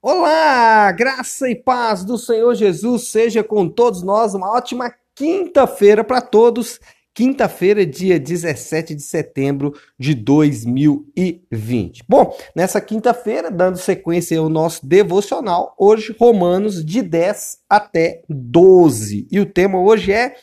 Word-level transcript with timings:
Olá, 0.00 0.92
graça 0.92 1.50
e 1.50 1.56
paz 1.56 2.04
do 2.04 2.16
Senhor 2.16 2.54
Jesus 2.54 3.08
seja 3.08 3.42
com 3.42 3.68
todos 3.68 4.00
nós. 4.00 4.32
Uma 4.32 4.52
ótima 4.52 4.94
quinta-feira 5.12 6.04
para 6.04 6.20
todos. 6.20 6.78
Quinta-feira, 7.12 7.84
dia 7.84 8.16
17 8.16 8.94
de 8.94 9.02
setembro 9.02 9.74
de 9.98 10.14
2020. 10.14 12.04
Bom, 12.08 12.32
nessa 12.54 12.80
quinta-feira, 12.80 13.50
dando 13.50 13.76
sequência 13.76 14.38
ao 14.38 14.48
nosso 14.48 14.86
devocional, 14.86 15.74
hoje 15.76 16.14
Romanos 16.16 16.84
de 16.84 17.02
10 17.02 17.58
até 17.68 18.22
12. 18.28 19.26
E 19.28 19.40
o 19.40 19.46
tema 19.46 19.80
hoje 19.80 20.12
é 20.12 20.36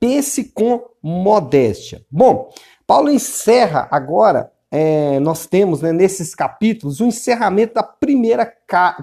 Pense 0.00 0.50
com 0.52 0.82
modéstia. 1.00 2.04
Bom, 2.10 2.52
Paulo 2.88 3.08
encerra 3.08 3.86
agora 3.88 4.50
é, 4.70 5.18
nós 5.18 5.46
temos 5.46 5.82
né, 5.82 5.92
nesses 5.92 6.34
capítulos 6.34 7.00
o 7.00 7.06
encerramento 7.06 7.74
da 7.74 7.82
primeira 7.82 8.50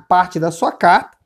parte 0.08 0.39
da 0.39 0.50
sua 0.50 0.71
carta, 0.71 1.18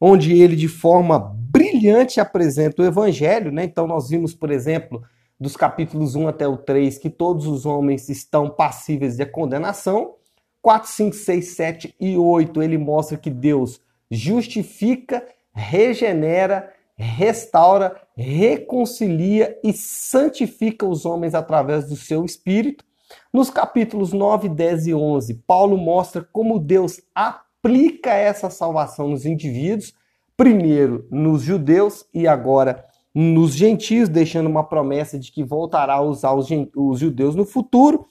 onde 0.00 0.40
ele 0.40 0.54
de 0.54 0.68
forma 0.68 1.18
brilhante 1.18 2.20
apresenta 2.20 2.82
o 2.82 2.84
evangelho. 2.84 3.50
Né? 3.50 3.64
Então, 3.64 3.86
nós 3.86 4.08
vimos, 4.08 4.34
por 4.34 4.50
exemplo, 4.50 5.02
dos 5.40 5.56
capítulos 5.56 6.14
1 6.14 6.28
até 6.28 6.46
o 6.46 6.56
3, 6.56 6.98
que 6.98 7.10
todos 7.10 7.46
os 7.46 7.66
homens 7.66 8.08
estão 8.08 8.48
passíveis 8.48 9.16
de 9.16 9.26
condenação. 9.26 10.14
4, 10.62 10.90
5, 10.90 11.16
6, 11.16 11.48
7 11.48 11.94
e 12.00 12.16
8, 12.16 12.62
ele 12.62 12.78
mostra 12.78 13.16
que 13.16 13.30
Deus 13.30 13.80
justifica, 14.10 15.24
regenera, 15.52 16.72
restaura, 16.96 18.00
reconcilia 18.16 19.58
e 19.62 19.72
santifica 19.72 20.84
os 20.86 21.06
homens 21.06 21.34
através 21.34 21.88
do 21.88 21.96
seu 21.96 22.24
espírito. 22.24 22.84
Nos 23.32 23.50
capítulos 23.50 24.12
9, 24.12 24.48
10 24.48 24.86
e 24.88 24.94
11, 24.94 25.34
Paulo 25.46 25.76
mostra 25.76 26.26
como 26.32 26.58
Deus 26.58 27.00
aplica 27.14 28.10
essa 28.10 28.50
salvação 28.50 29.08
nos 29.08 29.24
indivíduos, 29.26 29.94
primeiro 30.36 31.06
nos 31.10 31.42
judeus 31.42 32.06
e 32.14 32.26
agora 32.26 32.84
nos 33.14 33.52
gentios, 33.52 34.08
deixando 34.08 34.48
uma 34.48 34.62
promessa 34.62 35.18
de 35.18 35.32
que 35.32 35.42
voltará 35.42 35.94
a 35.94 36.00
usar 36.00 36.32
os, 36.34 36.48
os 36.76 37.00
judeus 37.00 37.34
no 37.34 37.44
futuro. 37.44 38.06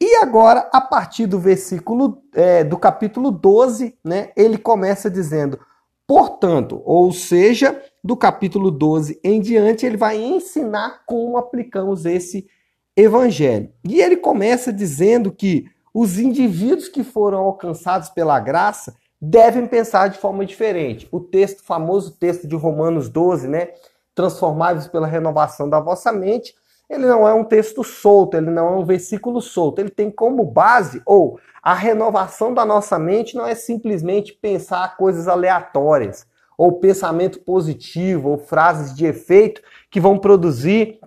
E 0.00 0.16
agora, 0.16 0.68
a 0.72 0.80
partir 0.80 1.26
do 1.26 1.40
versículo 1.40 2.22
é, 2.34 2.62
do 2.62 2.78
capítulo 2.78 3.30
12, 3.30 3.98
né, 4.04 4.30
ele 4.36 4.58
começa 4.58 5.10
dizendo: 5.10 5.58
portanto, 6.06 6.82
ou 6.84 7.10
seja, 7.12 7.82
do 8.04 8.16
capítulo 8.16 8.70
12 8.70 9.18
em 9.24 9.40
diante, 9.40 9.86
ele 9.86 9.96
vai 9.96 10.22
ensinar 10.22 11.02
como 11.06 11.38
aplicamos 11.38 12.04
esse 12.04 12.46
evangelho. 12.96 13.70
E 13.84 14.00
ele 14.00 14.16
começa 14.16 14.72
dizendo 14.72 15.30
que 15.30 15.66
os 15.92 16.18
indivíduos 16.18 16.88
que 16.88 17.04
foram 17.04 17.38
alcançados 17.38 18.08
pela 18.08 18.40
graça 18.40 18.96
devem 19.20 19.66
pensar 19.66 20.08
de 20.08 20.18
forma 20.18 20.44
diferente. 20.44 21.08
O 21.10 21.20
texto, 21.20 21.62
famoso 21.62 22.16
texto 22.18 22.46
de 22.46 22.54
Romanos 22.54 23.08
12, 23.08 23.48
né? 23.48 23.68
Transformados 24.14 24.88
pela 24.88 25.06
renovação 25.06 25.68
da 25.68 25.80
vossa 25.80 26.12
mente, 26.12 26.54
ele 26.88 27.06
não 27.06 27.26
é 27.26 27.34
um 27.34 27.44
texto 27.44 27.82
solto, 27.82 28.36
ele 28.36 28.50
não 28.50 28.68
é 28.68 28.76
um 28.76 28.84
versículo 28.84 29.40
solto, 29.40 29.80
ele 29.80 29.90
tem 29.90 30.10
como 30.10 30.44
base, 30.44 31.02
ou 31.04 31.38
a 31.62 31.74
renovação 31.74 32.54
da 32.54 32.64
nossa 32.64 32.98
mente 32.98 33.34
não 33.34 33.46
é 33.46 33.54
simplesmente 33.54 34.32
pensar 34.32 34.96
coisas 34.96 35.26
aleatórias, 35.26 36.26
ou 36.56 36.78
pensamento 36.78 37.40
positivo, 37.40 38.30
ou 38.30 38.38
frases 38.38 38.94
de 38.94 39.04
efeito 39.04 39.60
que 39.90 40.00
vão 40.00 40.16
produzir 40.16 41.00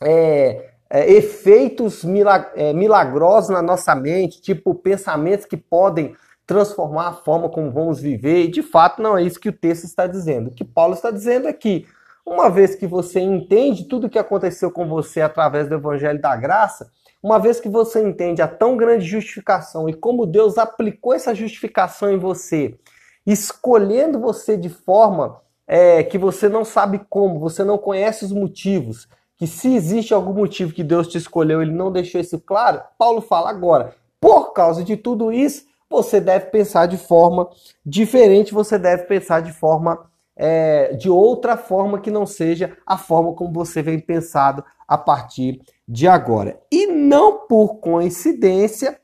é, 0.00 0.75
é, 0.88 1.12
efeitos 1.12 2.04
milag 2.04 2.48
é, 2.54 2.72
milagrosos 2.72 3.50
na 3.50 3.62
nossa 3.62 3.94
mente, 3.94 4.40
tipo 4.40 4.74
pensamentos 4.74 5.46
que 5.46 5.56
podem 5.56 6.14
transformar 6.46 7.08
a 7.08 7.12
forma 7.12 7.48
como 7.48 7.72
vamos 7.72 8.00
viver, 8.00 8.44
e 8.44 8.50
de 8.50 8.62
fato 8.62 9.02
não 9.02 9.18
é 9.18 9.22
isso 9.22 9.40
que 9.40 9.48
o 9.48 9.52
texto 9.52 9.84
está 9.84 10.06
dizendo. 10.06 10.48
O 10.48 10.52
que 10.52 10.64
Paulo 10.64 10.94
está 10.94 11.10
dizendo 11.10 11.48
é 11.48 11.52
que, 11.52 11.86
uma 12.24 12.48
vez 12.48 12.74
que 12.74 12.86
você 12.86 13.20
entende 13.20 13.84
tudo 13.84 14.06
o 14.06 14.10
que 14.10 14.18
aconteceu 14.18 14.70
com 14.70 14.88
você 14.88 15.20
através 15.20 15.68
do 15.68 15.74
Evangelho 15.74 16.20
da 16.20 16.36
Graça, 16.36 16.90
uma 17.22 17.38
vez 17.40 17.58
que 17.58 17.68
você 17.68 18.00
entende 18.00 18.40
a 18.40 18.46
tão 18.46 18.76
grande 18.76 19.04
justificação 19.04 19.88
e 19.88 19.94
como 19.94 20.26
Deus 20.26 20.58
aplicou 20.58 21.12
essa 21.12 21.34
justificação 21.34 22.10
em 22.12 22.18
você, 22.18 22.78
escolhendo 23.26 24.20
você 24.20 24.56
de 24.56 24.68
forma 24.68 25.40
é, 25.66 26.04
que 26.04 26.16
você 26.16 26.48
não 26.48 26.64
sabe 26.64 27.00
como, 27.10 27.40
você 27.40 27.64
não 27.64 27.78
conhece 27.78 28.24
os 28.24 28.30
motivos, 28.30 29.08
que 29.36 29.46
se 29.46 29.74
existe 29.74 30.14
algum 30.14 30.32
motivo 30.32 30.72
que 30.72 30.82
Deus 30.82 31.08
te 31.08 31.18
escolheu, 31.18 31.60
ele 31.60 31.72
não 31.72 31.92
deixou 31.92 32.20
isso 32.20 32.38
claro, 32.40 32.82
Paulo 32.98 33.20
fala 33.20 33.50
agora. 33.50 33.94
Por 34.20 34.52
causa 34.52 34.82
de 34.82 34.96
tudo 34.96 35.30
isso, 35.30 35.66
você 35.88 36.20
deve 36.20 36.46
pensar 36.46 36.86
de 36.86 36.96
forma 36.96 37.48
diferente, 37.84 38.54
você 38.54 38.78
deve 38.78 39.04
pensar 39.04 39.40
de 39.40 39.52
forma 39.52 40.10
é, 40.34 40.92
de 40.94 41.08
outra 41.08 41.56
forma 41.56 42.00
que 42.00 42.10
não 42.10 42.26
seja 42.26 42.76
a 42.84 42.98
forma 42.98 43.32
como 43.34 43.52
você 43.52 43.82
vem 43.82 43.98
pensado 43.98 44.62
a 44.86 44.98
partir 44.98 45.60
de 45.88 46.06
agora. 46.06 46.60
E 46.70 46.86
não 46.86 47.46
por 47.46 47.76
coincidência, 47.76 48.98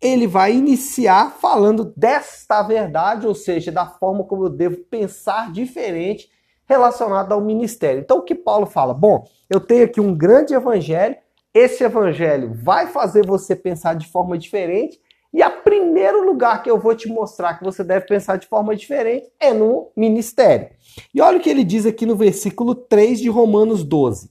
ele 0.00 0.26
vai 0.26 0.54
iniciar 0.54 1.32
falando 1.32 1.92
desta 1.96 2.62
verdade, 2.62 3.26
ou 3.26 3.34
seja, 3.34 3.72
da 3.72 3.86
forma 3.86 4.24
como 4.24 4.44
eu 4.44 4.50
devo 4.50 4.78
pensar 4.84 5.52
diferente 5.52 6.30
relacionado 6.68 7.32
ao 7.32 7.40
ministério. 7.40 8.00
Então, 8.00 8.18
o 8.18 8.22
que 8.22 8.34
Paulo 8.34 8.66
fala? 8.66 8.92
Bom, 8.92 9.26
eu 9.48 9.58
tenho 9.58 9.84
aqui 9.84 10.00
um 10.00 10.14
grande 10.14 10.52
evangelho, 10.52 11.16
esse 11.54 11.82
evangelho 11.82 12.52
vai 12.62 12.86
fazer 12.86 13.26
você 13.26 13.56
pensar 13.56 13.94
de 13.94 14.06
forma 14.06 14.36
diferente, 14.36 15.00
e 15.32 15.42
a 15.42 15.50
primeiro 15.50 16.24
lugar 16.24 16.62
que 16.62 16.70
eu 16.70 16.78
vou 16.78 16.94
te 16.94 17.08
mostrar 17.08 17.54
que 17.54 17.64
você 17.64 17.82
deve 17.82 18.06
pensar 18.06 18.36
de 18.36 18.46
forma 18.46 18.74
diferente 18.76 19.30
é 19.38 19.52
no 19.52 19.90
ministério. 19.96 20.70
E 21.14 21.20
olha 21.20 21.38
o 21.38 21.40
que 21.40 21.50
ele 21.50 21.64
diz 21.64 21.84
aqui 21.86 22.06
no 22.06 22.16
versículo 22.16 22.74
3 22.74 23.20
de 23.20 23.28
Romanos 23.28 23.84
12. 23.84 24.30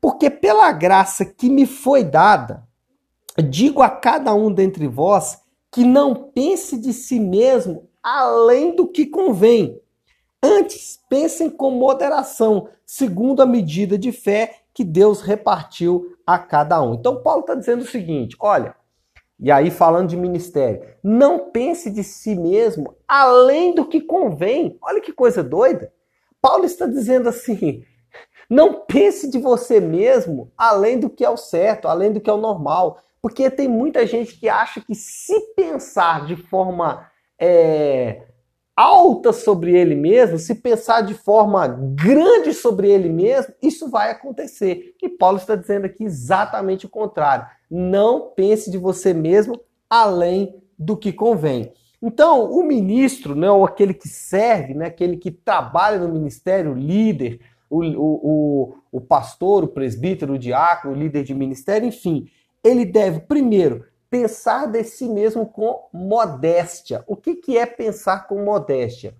Porque 0.00 0.30
pela 0.30 0.70
graça 0.72 1.24
que 1.24 1.48
me 1.48 1.66
foi 1.66 2.04
dada, 2.04 2.62
digo 3.48 3.82
a 3.82 3.88
cada 3.88 4.34
um 4.34 4.52
dentre 4.52 4.86
vós 4.86 5.40
que 5.70 5.84
não 5.84 6.14
pense 6.14 6.76
de 6.76 6.92
si 6.92 7.18
mesmo 7.18 7.88
além 8.02 8.74
do 8.74 8.86
que 8.86 9.06
convém, 9.06 9.80
Antes, 10.42 10.98
pensem 11.08 11.48
com 11.48 11.70
moderação, 11.70 12.68
segundo 12.84 13.42
a 13.42 13.46
medida 13.46 13.96
de 13.96 14.10
fé 14.10 14.62
que 14.74 14.82
Deus 14.82 15.20
repartiu 15.20 16.16
a 16.26 16.38
cada 16.38 16.82
um. 16.82 16.94
Então, 16.94 17.22
Paulo 17.22 17.42
está 17.42 17.54
dizendo 17.54 17.82
o 17.82 17.86
seguinte: 17.86 18.36
olha, 18.40 18.74
e 19.38 19.50
aí 19.50 19.70
falando 19.70 20.08
de 20.08 20.16
ministério, 20.16 20.84
não 21.02 21.50
pense 21.50 21.90
de 21.90 22.02
si 22.02 22.34
mesmo 22.34 22.96
além 23.06 23.74
do 23.74 23.84
que 23.84 24.00
convém. 24.00 24.78
Olha 24.82 25.00
que 25.00 25.12
coisa 25.12 25.42
doida. 25.42 25.92
Paulo 26.40 26.64
está 26.64 26.86
dizendo 26.86 27.28
assim: 27.28 27.84
não 28.48 28.84
pense 28.86 29.30
de 29.30 29.38
você 29.38 29.80
mesmo 29.80 30.52
além 30.56 30.98
do 30.98 31.08
que 31.08 31.24
é 31.24 31.30
o 31.30 31.36
certo, 31.36 31.88
além 31.88 32.12
do 32.12 32.20
que 32.20 32.30
é 32.30 32.32
o 32.32 32.40
normal. 32.40 32.98
Porque 33.20 33.48
tem 33.48 33.68
muita 33.68 34.04
gente 34.06 34.38
que 34.38 34.48
acha 34.48 34.80
que 34.80 34.94
se 34.94 35.38
pensar 35.54 36.26
de 36.26 36.34
forma 36.34 37.08
é, 37.38 38.26
alta 38.76 39.32
sobre 39.32 39.76
ele 39.76 39.94
mesmo, 39.94 40.38
se 40.38 40.54
pensar 40.54 41.02
de 41.02 41.14
forma 41.14 41.66
grande 41.68 42.54
sobre 42.54 42.90
ele 42.90 43.08
mesmo, 43.08 43.54
isso 43.62 43.88
vai 43.88 44.10
acontecer. 44.10 44.94
E 45.02 45.08
Paulo 45.08 45.38
está 45.38 45.54
dizendo 45.54 45.86
aqui 45.86 46.04
exatamente 46.04 46.86
o 46.86 46.90
contrário. 46.90 47.46
Não 47.70 48.30
pense 48.34 48.70
de 48.70 48.78
você 48.78 49.12
mesmo 49.12 49.60
além 49.88 50.54
do 50.78 50.96
que 50.96 51.12
convém. 51.12 51.72
Então, 52.02 52.50
o 52.50 52.64
ministro, 52.64 53.36
né, 53.36 53.48
ou 53.48 53.64
aquele 53.64 53.94
que 53.94 54.08
serve, 54.08 54.74
né, 54.74 54.86
aquele 54.86 55.16
que 55.16 55.30
trabalha 55.30 55.98
no 55.98 56.12
ministério, 56.12 56.72
o 56.72 56.76
líder, 56.76 57.38
o, 57.70 57.80
o, 57.80 58.74
o, 58.90 59.00
pastor, 59.00 59.64
o 59.64 59.68
presbítero, 59.68 60.34
o 60.34 60.38
diácono, 60.38 60.94
o 60.94 60.98
líder 60.98 61.22
de 61.22 61.34
ministério, 61.34 61.86
enfim, 61.86 62.26
ele 62.64 62.84
deve, 62.84 63.20
primeiro, 63.20 63.84
pensar 64.12 64.66
de 64.66 64.84
si 64.84 65.08
mesmo 65.08 65.46
com 65.46 65.88
modéstia. 65.90 67.02
O 67.06 67.16
que, 67.16 67.34
que 67.34 67.56
é 67.56 67.64
pensar 67.64 68.28
com 68.28 68.44
modéstia? 68.44 69.14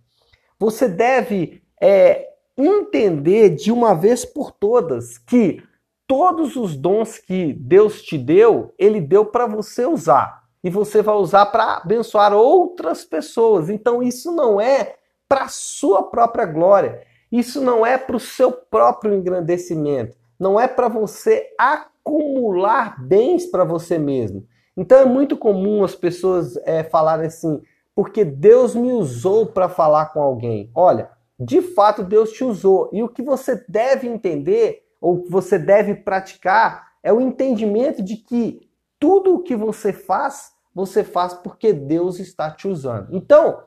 Você 0.58 0.86
deve 0.86 1.62
é, 1.80 2.28
entender 2.58 3.48
de 3.48 3.72
uma 3.72 3.94
vez 3.94 4.22
por 4.26 4.52
todas 4.52 5.16
que 5.16 5.62
todos 6.06 6.56
os 6.56 6.76
dons 6.76 7.16
que 7.16 7.54
Deus 7.54 8.02
te 8.02 8.18
deu, 8.18 8.74
Ele 8.78 9.00
deu 9.00 9.24
para 9.24 9.46
você 9.46 9.86
usar. 9.86 10.42
E 10.62 10.68
você 10.68 11.00
vai 11.00 11.14
usar 11.14 11.46
para 11.46 11.78
abençoar 11.78 12.34
outras 12.34 13.02
pessoas. 13.02 13.70
Então 13.70 14.02
isso 14.02 14.30
não 14.30 14.60
é 14.60 14.96
para 15.26 15.48
sua 15.48 16.02
própria 16.02 16.44
glória. 16.44 17.00
Isso 17.32 17.62
não 17.62 17.86
é 17.86 17.96
para 17.96 18.16
o 18.16 18.20
seu 18.20 18.52
próprio 18.52 19.14
engrandecimento. 19.14 20.18
Não 20.38 20.60
é 20.60 20.68
para 20.68 20.88
você 20.88 21.48
acumular 21.58 23.02
bens 23.02 23.46
para 23.46 23.64
você 23.64 23.96
mesmo. 23.96 24.46
Então 24.76 24.98
é 24.98 25.04
muito 25.04 25.36
comum 25.36 25.84
as 25.84 25.94
pessoas 25.94 26.56
é, 26.64 26.82
falarem 26.82 27.26
assim, 27.26 27.60
porque 27.94 28.24
Deus 28.24 28.74
me 28.74 28.92
usou 28.92 29.46
para 29.46 29.68
falar 29.68 30.06
com 30.06 30.22
alguém. 30.22 30.70
Olha, 30.74 31.10
de 31.38 31.60
fato 31.60 32.02
Deus 32.02 32.32
te 32.32 32.44
usou. 32.44 32.88
E 32.92 33.02
o 33.02 33.08
que 33.08 33.22
você 33.22 33.64
deve 33.68 34.08
entender, 34.08 34.82
ou 35.00 35.22
que 35.22 35.30
você 35.30 35.58
deve 35.58 35.94
praticar, 35.94 36.92
é 37.02 37.12
o 37.12 37.20
entendimento 37.20 38.02
de 38.02 38.16
que 38.16 38.70
tudo 38.98 39.34
o 39.34 39.42
que 39.42 39.56
você 39.56 39.92
faz, 39.92 40.52
você 40.74 41.02
faz 41.02 41.34
porque 41.34 41.72
Deus 41.72 42.18
está 42.18 42.50
te 42.50 42.68
usando. 42.68 43.08
Então, 43.10 43.64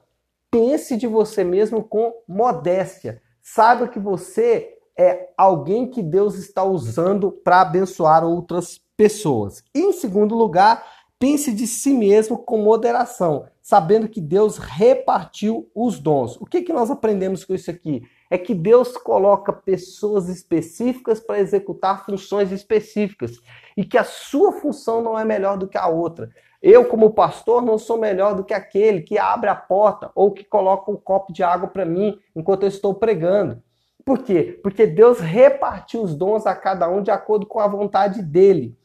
pense 0.49 0.95
de 0.95 1.05
você 1.05 1.43
mesmo 1.43 1.83
com 1.83 2.13
modéstia. 2.27 3.21
Saiba 3.41 3.87
que 3.87 3.99
você 3.99 4.75
é 4.97 5.29
alguém 5.37 5.89
que 5.89 6.01
Deus 6.01 6.35
está 6.35 6.63
usando 6.63 7.31
para 7.31 7.61
abençoar 7.61 8.23
outras 8.23 8.79
pessoas. 8.95 9.61
E, 9.73 9.81
em 9.81 9.91
segundo 9.91 10.33
lugar, 10.33 10.83
pense 11.19 11.51
de 11.53 11.65
si 11.65 11.93
mesmo 11.93 12.37
com 12.37 12.57
moderação, 12.57 13.47
sabendo 13.61 14.07
que 14.07 14.21
Deus 14.21 14.57
repartiu 14.57 15.69
os 15.73 15.99
dons. 15.99 16.35
O 16.37 16.45
que, 16.45 16.61
que 16.61 16.73
nós 16.73 16.91
aprendemos 16.91 17.43
com 17.43 17.53
isso 17.53 17.71
aqui? 17.71 18.03
É 18.29 18.37
que 18.37 18.53
Deus 18.53 18.97
coloca 18.97 19.53
pessoas 19.53 20.29
específicas 20.29 21.19
para 21.19 21.39
executar 21.39 22.05
funções 22.05 22.51
específicas 22.51 23.39
e 23.77 23.85
que 23.85 23.97
a 23.97 24.03
sua 24.03 24.51
função 24.51 25.01
não 25.01 25.17
é 25.17 25.23
melhor 25.23 25.57
do 25.57 25.67
que 25.67 25.77
a 25.77 25.87
outra. 25.87 26.29
Eu, 26.61 26.85
como 26.85 27.13
pastor, 27.13 27.61
não 27.61 27.77
sou 27.77 27.97
melhor 27.97 28.35
do 28.35 28.43
que 28.43 28.53
aquele 28.53 29.01
que 29.01 29.17
abre 29.17 29.49
a 29.49 29.55
porta 29.55 30.11
ou 30.15 30.31
que 30.31 30.43
coloca 30.43 30.89
um 30.91 30.95
copo 30.95 31.31
de 31.31 31.43
água 31.43 31.67
para 31.67 31.85
mim 31.85 32.19
enquanto 32.35 32.63
eu 32.63 32.69
estou 32.69 32.93
pregando. 32.93 33.61
Por 34.03 34.19
quê? 34.19 34.59
Porque 34.61 34.85
Deus 34.85 35.19
repartiu 35.19 36.01
os 36.01 36.15
dons 36.15 36.45
a 36.45 36.55
cada 36.55 36.87
um 36.89 37.01
de 37.01 37.11
acordo 37.11 37.45
com 37.45 37.59
a 37.59 37.67
vontade 37.67 38.21
dele. 38.21 38.77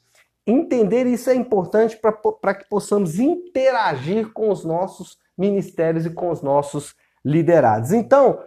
Entender 0.46 1.06
isso 1.06 1.30
é 1.30 1.34
importante 1.34 1.98
para 1.98 2.54
que 2.54 2.68
possamos 2.68 3.18
interagir 3.18 4.32
com 4.32 4.50
os 4.50 4.64
nossos 4.64 5.18
ministérios 5.36 6.06
e 6.06 6.10
com 6.10 6.30
os 6.30 6.42
nossos 6.42 6.94
liderados. 7.24 7.92
Então, 7.92 8.38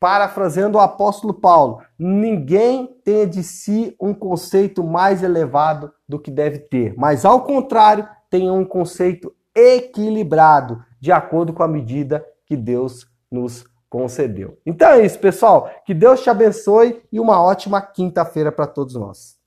parafraseando 0.00 0.78
o 0.78 0.80
apóstolo 0.80 1.34
Paulo, 1.34 1.80
ninguém 1.98 2.86
tem 3.04 3.28
de 3.28 3.42
si 3.42 3.94
um 4.00 4.14
conceito 4.14 4.82
mais 4.82 5.22
elevado 5.22 5.92
do 6.08 6.18
que 6.18 6.30
deve 6.30 6.58
ter, 6.58 6.94
mas 6.96 7.24
ao 7.24 7.42
contrário, 7.42 8.08
tenha 8.30 8.52
um 8.52 8.64
conceito 8.64 9.34
equilibrado, 9.54 10.84
de 11.00 11.10
acordo 11.10 11.52
com 11.52 11.62
a 11.62 11.68
medida 11.68 12.24
que 12.46 12.56
Deus 12.56 13.06
nos 13.30 13.64
concedeu. 13.88 14.58
Então 14.64 14.88
é 14.90 15.04
isso, 15.04 15.18
pessoal. 15.18 15.70
Que 15.84 15.94
Deus 15.94 16.22
te 16.22 16.30
abençoe 16.30 17.02
e 17.10 17.18
uma 17.18 17.42
ótima 17.42 17.80
quinta-feira 17.80 18.52
para 18.52 18.66
todos 18.66 18.94
nós. 18.94 19.37